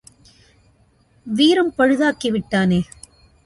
வீரம் 1.25 1.71
பழுதாக்கி 1.77 2.31
விட்டானே! 2.31 2.81